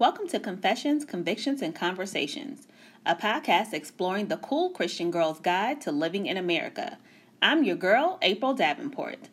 [0.00, 2.68] Welcome to Confessions, Convictions, and Conversations,
[3.04, 6.98] a podcast exploring the cool Christian girl's guide to living in America.
[7.42, 9.28] I'm your girl, April Davenport.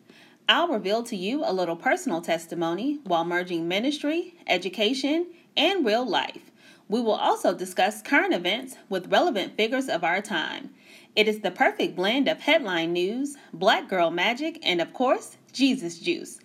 [0.48, 6.50] I'll reveal to you a little personal testimony while merging ministry, education, and real life.
[6.88, 10.70] We will also discuss current events with relevant figures of our time.
[11.14, 16.00] It is the perfect blend of headline news, black girl magic, and of course, Jesus
[16.00, 16.40] juice.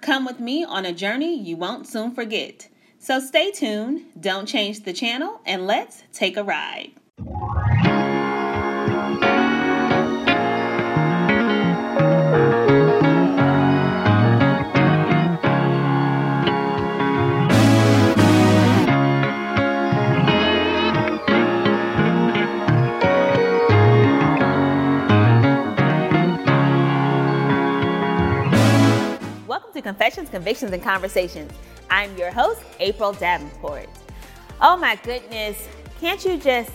[0.00, 2.68] Come with me on a journey you won't soon forget.
[3.06, 6.90] So stay tuned, don't change the channel, and let's take a ride.
[29.82, 31.52] Confessions, Convictions, and Conversations.
[31.90, 33.88] I'm your host, April Davenport.
[34.60, 35.68] Oh my goodness,
[36.00, 36.72] can't you just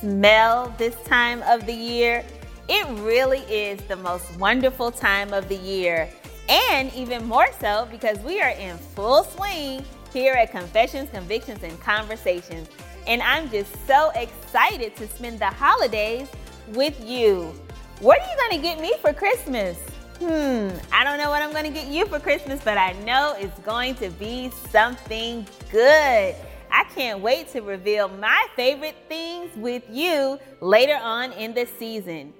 [0.00, 2.24] smell this time of the year?
[2.68, 6.08] It really is the most wonderful time of the year,
[6.48, 11.80] and even more so because we are in full swing here at Confessions, Convictions, and
[11.80, 12.68] Conversations.
[13.06, 16.28] And I'm just so excited to spend the holidays
[16.68, 17.52] with you.
[18.00, 19.78] What are you going to get me for Christmas?
[20.18, 23.34] Hmm, I don't know what I'm going to get you for Christmas, but I know
[23.38, 26.34] it's going to be something good.
[26.70, 32.32] I can't wait to reveal my favorite things with you later on in the season.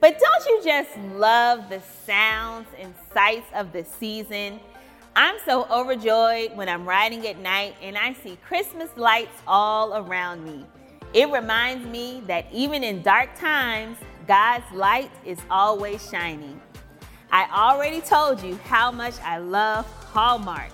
[0.00, 4.58] But don't you just love the sounds and sights of the season?
[5.14, 10.44] I'm so overjoyed when I'm riding at night and I see Christmas lights all around
[10.44, 10.66] me.
[11.14, 16.60] It reminds me that even in dark times, God's light is always shining.
[17.32, 20.70] I already told you how much I love Hallmark.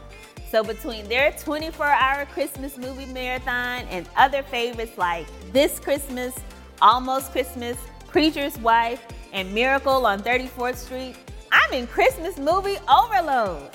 [0.51, 6.34] So, between their 24 hour Christmas movie marathon and other favorites like This Christmas,
[6.81, 11.16] Almost Christmas, Preacher's Wife, and Miracle on 34th Street,
[11.53, 13.71] I'm in Christmas movie overload.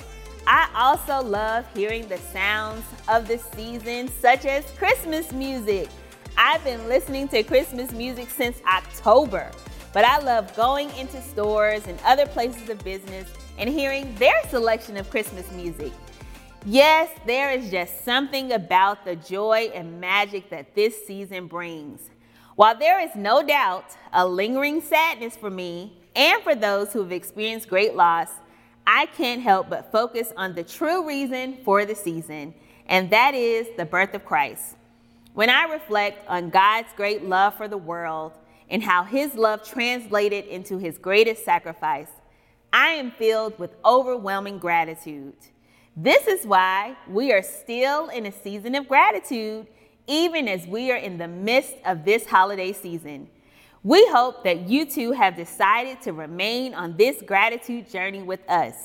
[0.48, 5.88] I also love hearing the sounds of the season, such as Christmas music.
[6.38, 9.52] I've been listening to Christmas music since October.
[9.94, 14.98] But I love going into stores and other places of business and hearing their selection
[14.98, 15.92] of Christmas music.
[16.66, 22.10] Yes, there is just something about the joy and magic that this season brings.
[22.56, 27.12] While there is no doubt a lingering sadness for me and for those who have
[27.12, 28.30] experienced great loss,
[28.86, 32.54] I can't help but focus on the true reason for the season,
[32.88, 34.76] and that is the birth of Christ.
[35.34, 38.34] When I reflect on God's great love for the world,
[38.72, 42.08] and how his love translated into his greatest sacrifice,
[42.74, 45.36] I am filled with overwhelming gratitude.
[45.96, 49.68] This is why we are still in a season of gratitude,
[50.08, 53.30] even as we are in the midst of this holiday season.
[53.84, 58.76] We hope that you too have decided to remain on this gratitude journey with us.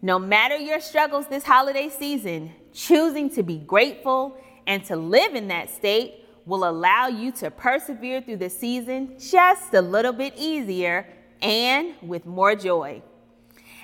[0.00, 5.48] No matter your struggles this holiday season, choosing to be grateful and to live in
[5.48, 11.06] that state will allow you to persevere through the season just a little bit easier
[11.42, 13.02] and with more joy.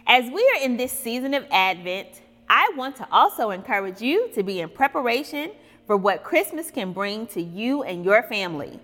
[0.06, 4.42] As we are in this season of Advent, I want to also encourage you to
[4.42, 5.52] be in preparation
[5.86, 8.80] for what Christmas can bring to you and your family.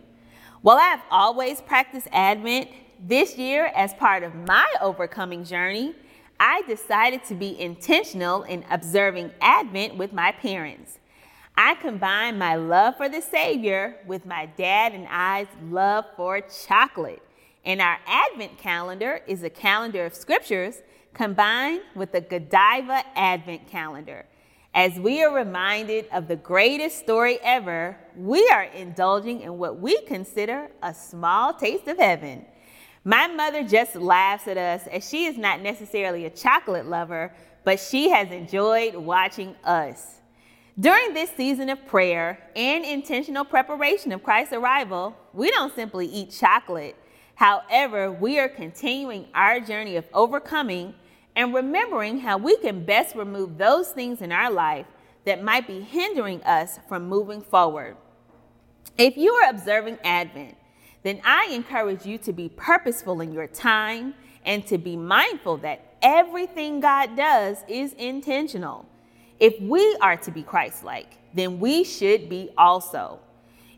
[0.61, 2.69] While I have always practiced Advent,
[3.03, 5.95] this year, as part of my overcoming journey,
[6.39, 11.00] I decided to be intentional in observing Advent with my parents.
[11.57, 17.23] I combine my love for the Savior with my dad and I's love for chocolate.
[17.65, 24.25] And our Advent calendar is a calendar of scriptures combined with the Godiva Advent calendar.
[24.73, 30.01] As we are reminded of the greatest story ever, we are indulging in what we
[30.03, 32.47] consider a small taste of heaven.
[33.05, 37.35] My mother just laughs at us as she is not necessarily a chocolate lover,
[37.65, 40.20] but she has enjoyed watching us.
[40.81, 46.31] During this season of prayer and intentional preparation of Christ's arrival, we don't simply eat
[46.31, 46.97] chocolate.
[47.35, 50.95] However, we are continuing our journey of overcoming
[51.37, 54.87] and remembering how we can best remove those things in our life
[55.27, 57.99] that might be hindering us from moving forward.
[58.97, 60.57] If you are observing Advent,
[61.03, 64.15] then I encourage you to be purposeful in your time
[64.47, 68.87] and to be mindful that everything God does is intentional.
[69.41, 73.21] If we are to be Christ like, then we should be also.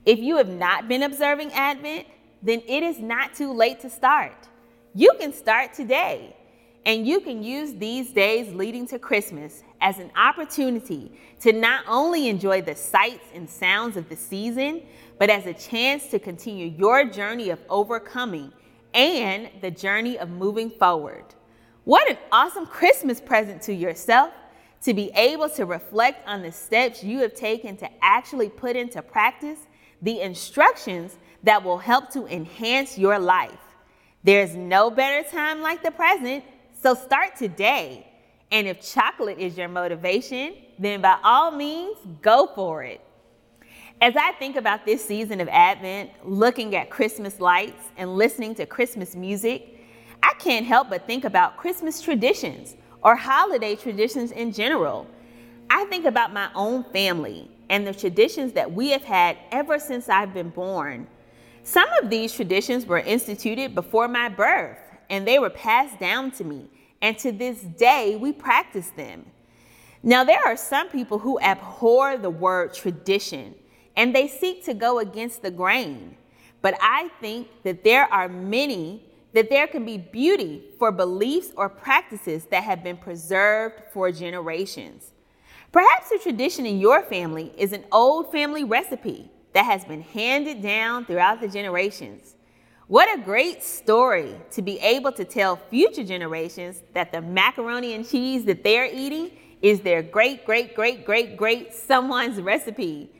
[0.04, 2.06] If you have not been observing Advent,
[2.42, 4.48] then it is not too late to start.
[4.92, 6.34] You can start today,
[6.84, 12.28] and you can use these days leading to Christmas as an opportunity to not only
[12.28, 14.82] enjoy the sights and sounds of the season,
[15.18, 18.52] but as a chance to continue your journey of overcoming
[18.94, 21.24] and the journey of moving forward.
[21.84, 24.32] What an awesome Christmas present to yourself
[24.82, 29.00] to be able to reflect on the steps you have taken to actually put into
[29.00, 29.58] practice
[30.02, 33.58] the instructions that will help to enhance your life.
[34.24, 36.44] There's no better time like the present,
[36.80, 38.06] so start today.
[38.50, 43.00] And if chocolate is your motivation, then by all means, go for it.
[44.00, 48.66] As I think about this season of Advent, looking at Christmas lights and listening to
[48.66, 49.80] Christmas music,
[50.22, 55.06] I can't help but think about Christmas traditions or holiday traditions in general.
[55.70, 60.08] I think about my own family and the traditions that we have had ever since
[60.08, 61.06] I've been born.
[61.64, 64.78] Some of these traditions were instituted before my birth
[65.08, 66.70] and they were passed down to me,
[67.02, 69.26] and to this day we practice them.
[70.02, 73.54] Now, there are some people who abhor the word tradition
[73.96, 76.16] and they seek to go against the grain.
[76.62, 81.68] But I think that there are many that there can be beauty for beliefs or
[81.68, 85.12] practices that have been preserved for generations.
[85.70, 90.62] Perhaps a tradition in your family is an old family recipe that has been handed
[90.62, 92.34] down throughout the generations.
[92.88, 98.06] What a great story to be able to tell future generations that the macaroni and
[98.06, 99.30] cheese that they're eating
[99.62, 103.10] is their great, great, great, great, great someone's recipe.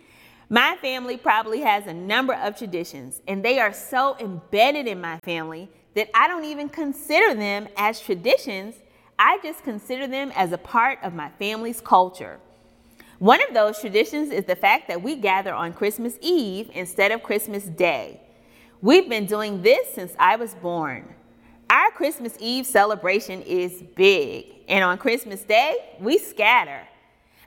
[0.51, 5.19] My family probably has a number of traditions, and they are so embedded in my
[5.21, 8.77] family that I don't even consider them as traditions.
[9.19, 12.39] I just consider them as a part of my family's culture.
[13.19, 17.23] One of those traditions is the fact that we gather on Christmas Eve instead of
[17.23, 18.21] Christmas Day.
[18.81, 21.15] We've been doing this since I was born.
[21.71, 26.81] Our Christmas Eve celebration is big, and on Christmas Day, we scatter.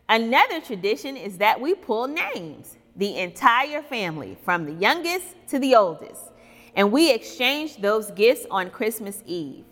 [0.07, 5.75] Another tradition is that we pull names, the entire family, from the youngest to the
[5.75, 6.31] oldest
[6.75, 9.65] and we exchange those gifts on Christmas Eve.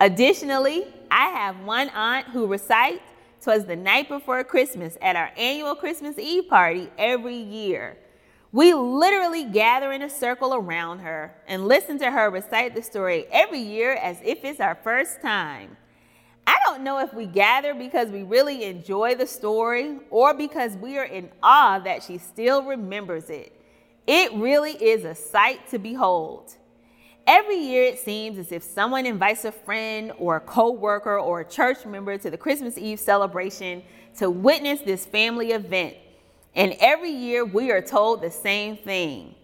[0.00, 3.02] Additionally, I have one aunt who recites
[3.40, 7.96] "Twas the night before Christmas at our annual Christmas Eve party every year.
[8.50, 13.24] We literally gather in a circle around her and listen to her recite the story
[13.30, 15.76] every year as if it's our first time.
[16.46, 20.98] I don't know if we gather because we really enjoy the story or because we
[20.98, 23.52] are in awe that she still remembers it.
[24.06, 26.56] It really is a sight to behold.
[27.26, 31.48] Every year it seems as if someone invites a friend or a co-worker or a
[31.48, 33.82] church member to the Christmas Eve celebration
[34.18, 35.96] to witness this family event.
[36.54, 39.36] And every year we are told the same thing.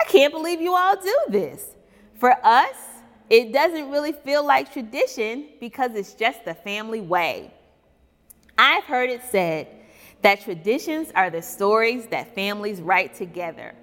[0.00, 1.66] I can't believe you all do this.
[2.18, 2.74] For us,
[3.28, 7.52] it doesn't really feel like tradition because it's just the family way.
[8.56, 9.68] I've heard it said
[10.22, 13.74] that traditions are the stories that families write together.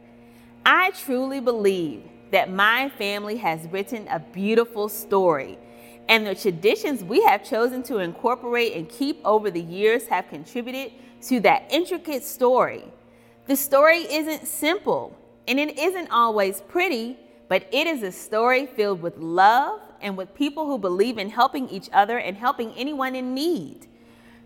[0.66, 5.58] I truly believe that my family has written a beautiful story,
[6.08, 10.94] and the traditions we have chosen to incorporate and keep over the years have contributed
[11.24, 12.86] to that intricate story.
[13.48, 15.18] The story isn't simple,
[15.48, 17.20] and it isn't always pretty,
[17.50, 21.68] but it is a story filled with love and with people who believe in helping
[21.70, 23.88] each other and helping anyone in need.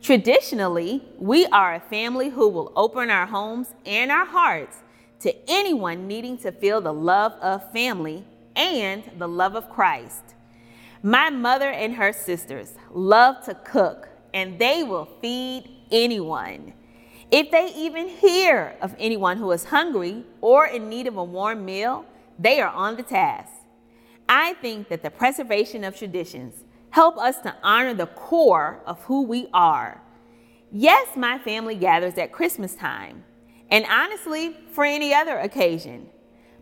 [0.02, 4.78] Traditionally, we are a family who will open our homes and our hearts
[5.22, 8.26] to anyone needing to feel the love of family
[8.56, 10.36] and the love of Christ.
[11.04, 16.74] My mother and her sisters love to cook, and they will feed anyone.
[17.30, 21.66] If they even hear of anyone who is hungry or in need of a warm
[21.66, 22.06] meal,
[22.40, 23.52] they are on the task.
[24.30, 29.24] I think that the preservation of traditions help us to honor the core of who
[29.24, 30.02] we are.
[30.72, 33.24] Yes, my family gathers at Christmas time,
[33.70, 36.10] and honestly, for any other occasion.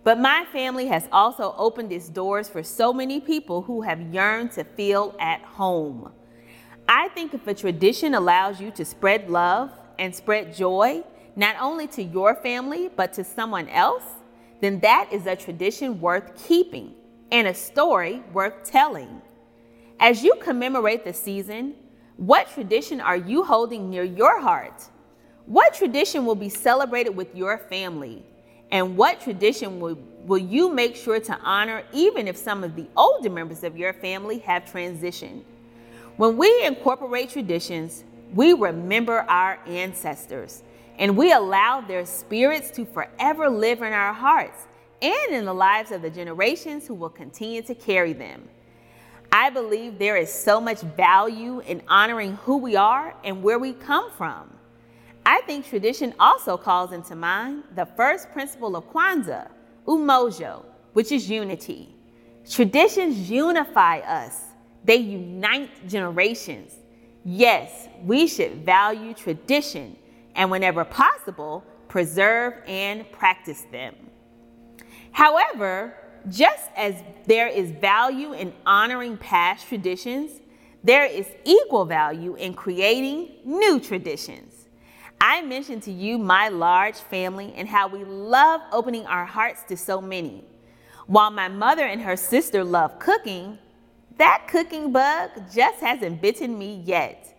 [0.03, 4.51] But my family has also opened its doors for so many people who have yearned
[4.53, 6.11] to feel at home.
[6.87, 11.03] I think if a tradition allows you to spread love and spread joy,
[11.35, 14.03] not only to your family, but to someone else,
[14.61, 16.93] then that is a tradition worth keeping
[17.31, 19.21] and a story worth telling.
[19.99, 21.75] As you commemorate the season,
[22.17, 24.83] what tradition are you holding near your heart?
[25.45, 28.23] What tradition will be celebrated with your family?
[28.71, 32.87] And what tradition will, will you make sure to honor even if some of the
[32.97, 35.43] older members of your family have transitioned?
[36.17, 40.63] When we incorporate traditions, we remember our ancestors
[40.97, 44.65] and we allow their spirits to forever live in our hearts
[45.01, 48.47] and in the lives of the generations who will continue to carry them.
[49.31, 53.73] I believe there is so much value in honoring who we are and where we
[53.73, 54.49] come from.
[55.25, 59.49] I think tradition also calls into mind the first principle of Kwanzaa,
[59.87, 60.63] umoja,
[60.93, 61.95] which is unity.
[62.47, 64.39] Traditions unify us,
[64.83, 66.73] they unite generations.
[67.23, 69.97] Yes, we should value tradition
[70.35, 73.95] and, whenever possible, preserve and practice them.
[75.11, 75.95] However,
[76.29, 80.39] just as there is value in honoring past traditions,
[80.83, 84.64] there is equal value in creating new traditions.
[85.27, 89.75] I mentioned to you my large family and how we love opening our hearts to
[89.75, 90.43] so many.
[91.07, 93.57] While my mother and her sister love cooking,
[94.19, 97.35] that cooking bug just hasn't bitten me yet.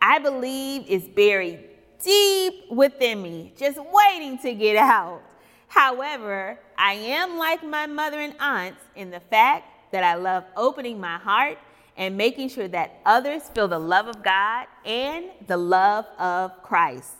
[0.00, 1.62] I believe it's buried
[2.02, 5.20] deep within me, just waiting to get out.
[5.68, 10.98] However, I am like my mother and aunts in the fact that I love opening
[10.98, 11.58] my heart
[11.98, 17.12] and making sure that others feel the love of God and the love of Christ.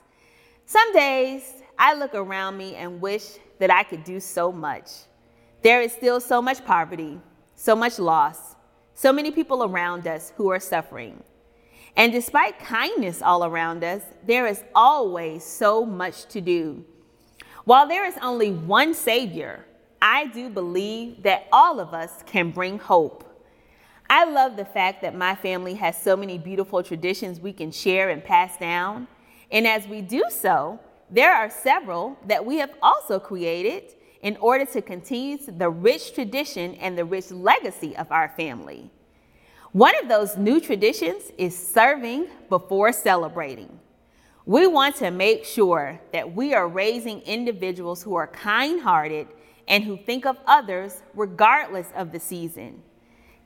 [0.68, 4.90] Some days I look around me and wish that I could do so much.
[5.62, 7.20] There is still so much poverty,
[7.54, 8.56] so much loss,
[8.92, 11.22] so many people around us who are suffering.
[11.96, 16.84] And despite kindness all around us, there is always so much to do.
[17.64, 19.64] While there is only one Savior,
[20.02, 23.22] I do believe that all of us can bring hope.
[24.10, 28.10] I love the fact that my family has so many beautiful traditions we can share
[28.10, 29.06] and pass down.
[29.50, 30.78] And as we do so,
[31.10, 36.74] there are several that we have also created in order to continue the rich tradition
[36.76, 38.90] and the rich legacy of our family.
[39.72, 43.78] One of those new traditions is serving before celebrating.
[44.46, 49.28] We want to make sure that we are raising individuals who are kind hearted
[49.68, 52.82] and who think of others regardless of the season.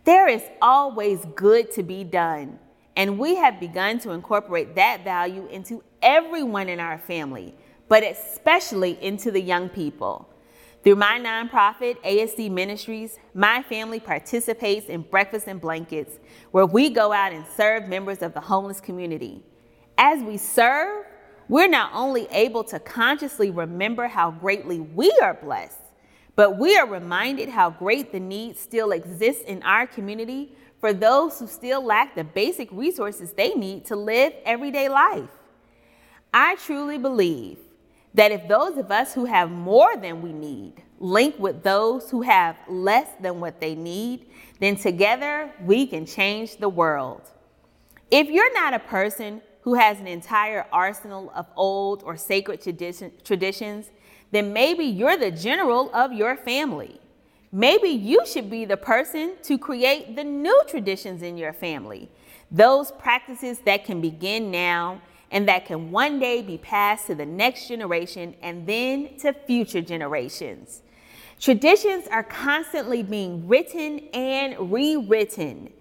[0.04, 2.59] There is always good to be done,
[3.00, 7.54] and we have begun to incorporate that value into everyone in our family,
[7.88, 10.28] but especially into the young people.
[10.85, 16.19] Through my nonprofit, ASD Ministries, my family participates in Breakfast and Blankets,
[16.50, 19.42] where we go out and serve members of the homeless community.
[19.97, 21.07] As we serve,
[21.49, 25.80] we're not only able to consciously remember how greatly we are blessed,
[26.37, 31.39] but we are reminded how great the need still exists in our community for those
[31.39, 35.31] who still lack the basic resources they need to live everyday life.
[36.33, 37.59] I truly believe
[38.15, 42.23] that if those of us who have more than we need link with those who
[42.23, 44.27] have less than what they need,
[44.61, 47.23] then together we can change the world.
[48.11, 53.13] If you're not a person who has an entire arsenal of old or sacred tradition,
[53.25, 53.91] traditions,
[54.31, 57.01] then maybe you're the general of your family.
[57.52, 62.09] Maybe you should be the person to create the new traditions in your family,
[62.50, 65.02] those practices that can begin now
[65.33, 69.80] and that can one day be passed to the next generation and then to future
[69.80, 70.83] generations.
[71.40, 75.73] Traditions are constantly being written and rewritten.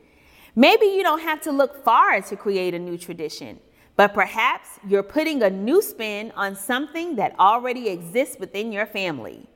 [0.55, 3.59] Maybe you don't have to look far to create a new tradition.
[3.95, 9.48] But perhaps you're putting a new spin on something that already exists within your family.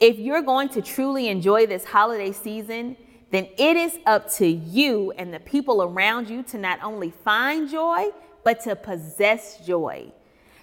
[0.00, 2.96] If you're going to truly enjoy this holiday season,
[3.30, 7.68] then it is up to you and the people around you to not only find
[7.68, 8.10] joy,
[8.44, 10.12] but to possess joy.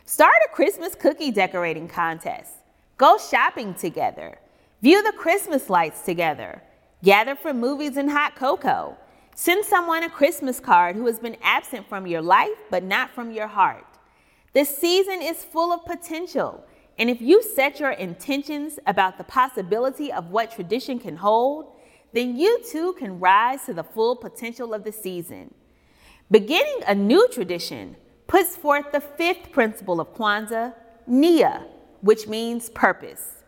[0.06, 2.54] Start a Christmas cookie decorating contest.
[2.98, 4.40] Go shopping together.
[4.82, 6.62] View the Christmas lights together.
[7.04, 8.98] Gather for movies and hot cocoa.
[9.36, 13.32] Send someone a Christmas card who has been absent from your life, but not from
[13.32, 13.86] your heart.
[14.54, 16.64] This season is full of potential.
[16.98, 21.74] And if you set your intentions about the possibility of what tradition can hold,
[22.14, 25.54] then you too can rise to the full potential of the season.
[26.32, 27.98] Beginning a new tradition
[28.28, 30.74] puts forth the fifth principle of Kwanzaa,
[31.06, 31.68] Nia,
[32.02, 33.44] which means purpose.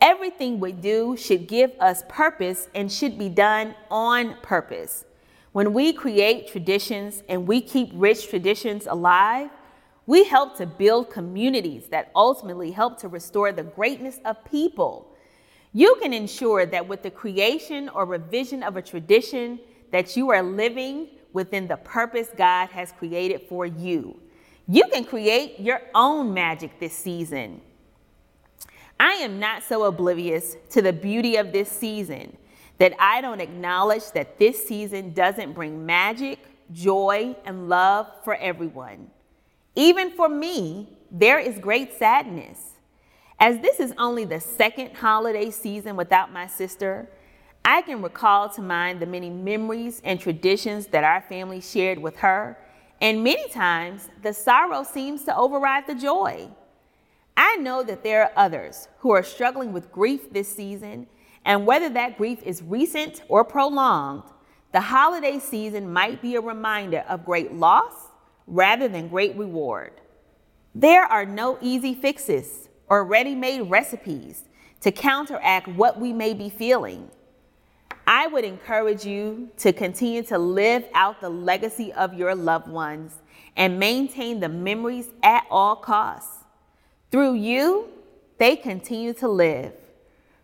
[0.00, 5.04] Everything we do should give us purpose and should be done on purpose.
[5.52, 9.50] When we create traditions and we keep rich traditions alive,
[10.06, 15.14] we help to build communities that ultimately help to restore the greatness of people.
[15.72, 19.60] You can ensure that with the creation or revision of a tradition
[19.92, 24.20] that you are living within the purpose God has created for you.
[24.66, 27.60] You can create your own magic this season.
[28.98, 32.36] I am not so oblivious to the beauty of this season
[32.78, 36.38] that I don't acknowledge that this season doesn't bring magic,
[36.72, 39.10] joy, and love for everyone.
[39.76, 42.72] Even for me, there is great sadness.
[43.38, 47.08] As this is only the second holiday season without my sister,
[47.64, 52.16] I can recall to mind the many memories and traditions that our family shared with
[52.18, 52.58] her,
[53.00, 56.48] and many times the sorrow seems to override the joy.
[57.36, 61.06] I know that there are others who are struggling with grief this season,
[61.44, 64.24] and whether that grief is recent or prolonged,
[64.72, 68.09] the holiday season might be a reminder of great loss
[68.46, 69.92] rather than great reward.
[70.74, 74.44] There are no easy fixes or ready made recipes
[74.80, 77.10] to counteract what we may be feeling.
[78.06, 83.12] I would encourage you to continue to live out the legacy of your loved ones
[83.56, 86.44] and maintain the memories at all costs.
[87.10, 87.88] Through you,
[88.38, 89.74] they continue to live.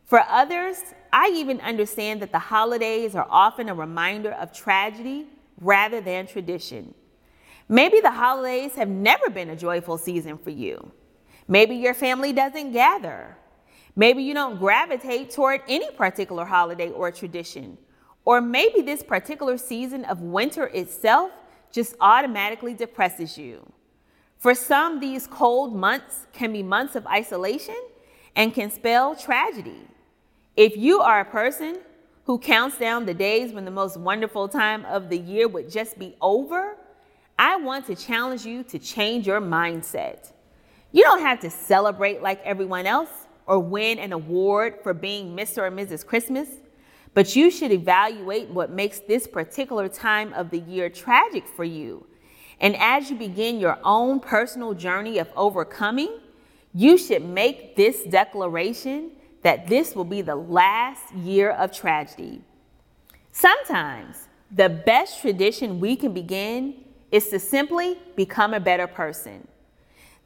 [0.05, 0.77] For others,
[1.13, 5.27] I even understand that the holidays are often a reminder of tragedy
[5.61, 6.95] rather than tradition.
[7.69, 10.93] Maybe the holidays have never been a joyful season for you.
[11.49, 13.37] Maybe your family doesn't gather.
[13.97, 17.79] Maybe you don't gravitate toward any particular holiday or tradition.
[18.25, 21.33] Or maybe this particular season of winter itself
[21.73, 23.73] just automatically depresses you.
[24.39, 27.77] For some, these cold months can be months of isolation
[28.35, 29.81] and can spell tragedy.
[30.57, 31.79] If you are a person
[32.25, 35.99] who counts down the days when the most wonderful time of the year would just
[35.99, 36.77] be over,
[37.39, 40.33] I want to challenge you to change your mindset.
[40.93, 43.11] You don't have to celebrate like everyone else
[43.47, 45.59] or win an award for being Mr.
[45.59, 46.05] or Mrs.
[46.05, 46.49] Christmas,
[47.13, 52.07] but you should evaluate what makes this particular time of the year tragic for you.
[52.61, 56.19] And as you begin your own personal journey of overcoming,
[56.73, 59.13] you should make this declaration
[59.43, 62.43] that this will be the last year of tragedy.
[63.33, 69.47] Sometimes the best tradition we can begin is to simply become a better person.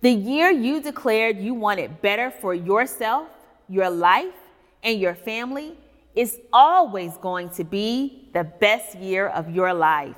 [0.00, 3.28] The year you declared you wanted better for yourself,
[3.68, 4.34] your life,
[4.82, 5.76] and your family
[6.14, 10.16] is always going to be the best year of your life.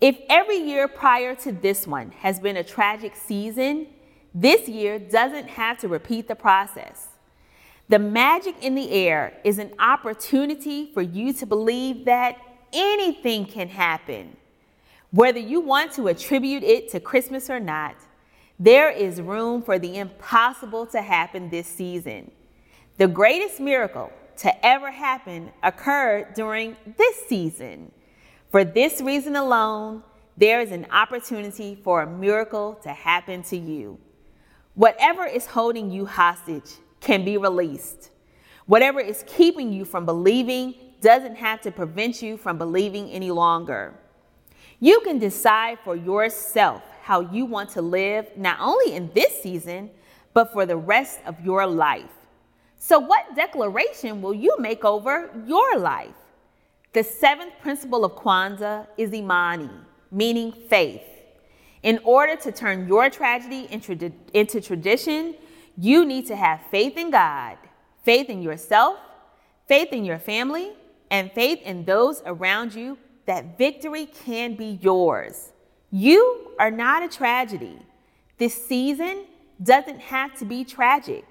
[0.00, 3.88] If every year prior to this one has been a tragic season,
[4.34, 7.08] this year doesn't have to repeat the process.
[7.88, 12.36] The magic in the air is an opportunity for you to believe that
[12.72, 14.36] anything can happen.
[15.10, 17.96] Whether you want to attribute it to Christmas or not,
[18.58, 22.30] there is room for the impossible to happen this season.
[22.98, 27.90] The greatest miracle to ever happen occurred during this season.
[28.50, 30.02] For this reason alone,
[30.36, 33.98] there is an opportunity for a miracle to happen to you.
[34.74, 38.10] Whatever is holding you hostage can be released.
[38.66, 43.94] Whatever is keeping you from believing doesn't have to prevent you from believing any longer.
[44.80, 49.90] You can decide for yourself how you want to live, not only in this season,
[50.34, 52.10] but for the rest of your life.
[52.78, 56.14] So, what declaration will you make over your life?
[56.92, 59.70] The seventh principle of Kwanzaa is Imani,
[60.12, 61.02] meaning faith.
[61.82, 65.34] In order to turn your tragedy into, into tradition,
[65.76, 67.58] you need to have faith in God,
[68.04, 68.98] faith in yourself,
[69.66, 70.72] faith in your family,
[71.10, 72.96] and faith in those around you
[73.28, 75.52] that victory can be yours.
[75.90, 77.78] You are not a tragedy.
[78.38, 79.26] This season
[79.62, 81.26] doesn't have to be tragic.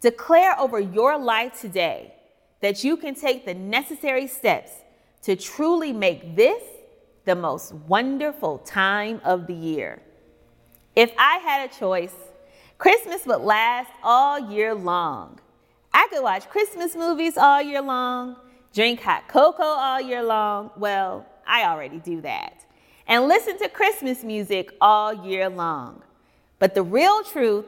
[0.00, 2.14] Declare over your life today
[2.62, 4.72] that you can take the necessary steps
[5.24, 6.62] to truly make this
[7.26, 10.00] the most wonderful time of the year.
[10.94, 12.14] If I had a choice,
[12.78, 15.38] Christmas would last all year long.
[15.92, 18.36] I could watch Christmas movies all year long,
[18.74, 20.70] drink hot cocoa all year long.
[20.76, 22.64] Well, I already do that.
[23.06, 26.02] And listen to Christmas music all year long.
[26.58, 27.66] But the real truth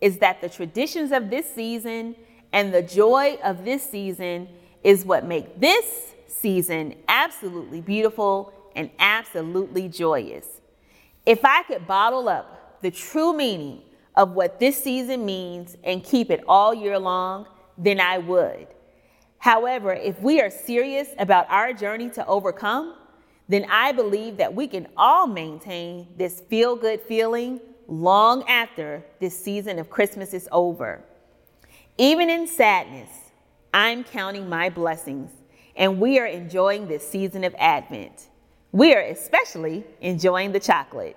[0.00, 2.16] is that the traditions of this season
[2.52, 4.48] and the joy of this season
[4.82, 10.46] is what make this season absolutely beautiful and absolutely joyous.
[11.26, 13.82] If I could bottle up the true meaning
[14.16, 18.66] of what this season means and keep it all year long, then I would.
[19.40, 22.94] However, if we are serious about our journey to overcome,
[23.48, 29.36] then I believe that we can all maintain this feel good feeling long after this
[29.42, 31.02] season of Christmas is over.
[31.96, 33.08] Even in sadness,
[33.72, 35.30] I'm counting my blessings,
[35.74, 38.28] and we are enjoying this season of Advent.
[38.72, 41.16] We are especially enjoying the chocolate.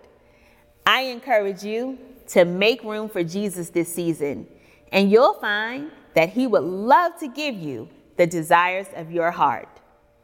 [0.86, 4.48] I encourage you to make room for Jesus this season,
[4.94, 9.70] and you'll find that He would love to give you the desires of your heart.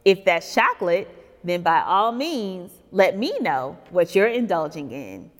[0.04, 1.08] If that's chocolate,
[1.44, 5.30] then by all means, let me know what you're indulging in.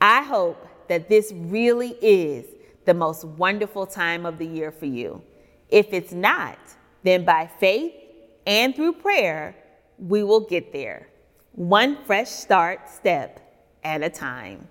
[0.00, 2.46] I hope that this really is
[2.84, 5.22] the most wonderful time of the year for you.
[5.68, 6.58] If it's not,
[7.02, 7.92] then by faith,
[8.46, 9.54] and through prayer,
[9.98, 11.08] we will get there,
[11.52, 13.40] one fresh start step
[13.84, 14.66] at a time.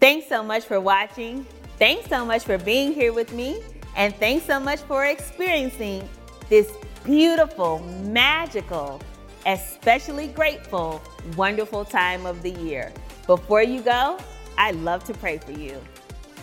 [0.00, 1.44] Thanks so much for watching.
[1.78, 3.62] Thanks so much for being here with me.
[3.96, 6.08] And thanks so much for experiencing
[6.48, 6.72] this
[7.04, 9.00] beautiful, magical,
[9.46, 11.02] especially grateful,
[11.36, 12.92] wonderful time of the year.
[13.26, 14.18] Before you go,
[14.58, 15.80] I love to pray for you.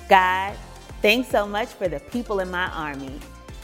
[0.10, 0.55] God,
[1.01, 3.19] thanks so much for the people in my army.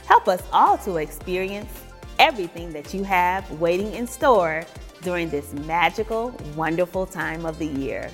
[0.06, 1.72] Help us all to experience
[2.20, 4.66] everything that you have waiting in store
[5.02, 8.10] during this magical, wonderful time of the year.